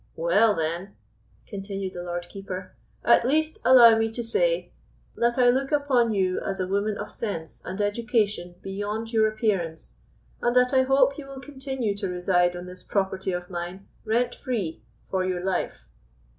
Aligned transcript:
"Well, 0.15 0.55
then," 0.55 0.95
continued 1.45 1.93
the 1.93 2.01
Lord 2.01 2.27
Keeper, 2.27 2.73
"at 3.05 3.23
least 3.23 3.59
allow 3.63 3.95
me 3.99 4.09
to 4.13 4.23
say, 4.23 4.71
that 5.15 5.37
I 5.37 5.51
look 5.51 5.71
upon 5.71 6.11
you 6.11 6.39
as 6.39 6.59
a 6.59 6.65
woman 6.67 6.97
of 6.97 7.07
sense 7.11 7.61
and 7.63 7.79
education 7.79 8.55
beyond 8.63 9.13
your 9.13 9.27
appearance, 9.27 9.93
and 10.41 10.55
that 10.55 10.73
I 10.73 10.81
hope 10.81 11.19
you 11.19 11.27
will 11.27 11.39
continue 11.39 11.95
to 11.97 12.09
reside 12.09 12.55
on 12.55 12.65
this 12.65 12.81
property 12.81 13.31
of 13.31 13.51
mine 13.51 13.87
rent 14.03 14.33
free 14.33 14.81
for 15.07 15.23
your 15.23 15.43
life." 15.43 15.87